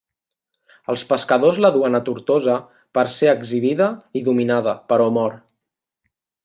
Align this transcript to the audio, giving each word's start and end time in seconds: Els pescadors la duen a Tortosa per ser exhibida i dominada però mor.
Els 0.93 1.03
pescadors 1.11 1.59
la 1.65 1.71
duen 1.75 1.99
a 1.99 2.01
Tortosa 2.07 2.57
per 2.99 3.05
ser 3.19 3.31
exhibida 3.35 3.93
i 4.23 4.27
dominada 4.31 4.75
però 4.93 5.11
mor. 5.21 5.41